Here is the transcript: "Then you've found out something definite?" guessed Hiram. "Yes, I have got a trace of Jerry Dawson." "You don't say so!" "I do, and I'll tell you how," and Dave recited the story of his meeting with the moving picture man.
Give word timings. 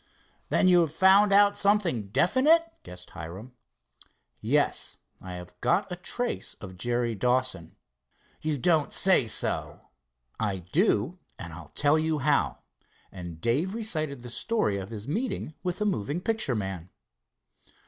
"Then 0.49 0.67
you've 0.67 0.91
found 0.91 1.31
out 1.31 1.55
something 1.55 2.07
definite?" 2.07 2.63
guessed 2.81 3.11
Hiram. 3.11 3.53
"Yes, 4.39 4.97
I 5.21 5.33
have 5.33 5.53
got 5.61 5.91
a 5.91 5.95
trace 5.95 6.55
of 6.55 6.75
Jerry 6.75 7.13
Dawson." 7.13 7.75
"You 8.41 8.57
don't 8.57 8.91
say 8.91 9.27
so!" 9.27 9.89
"I 10.39 10.57
do, 10.57 11.19
and 11.37 11.53
I'll 11.53 11.69
tell 11.75 11.99
you 11.99 12.17
how," 12.17 12.63
and 13.11 13.39
Dave 13.39 13.75
recited 13.75 14.23
the 14.23 14.31
story 14.31 14.77
of 14.77 14.89
his 14.89 15.07
meeting 15.07 15.53
with 15.61 15.77
the 15.77 15.85
moving 15.85 16.19
picture 16.19 16.55
man. 16.55 16.89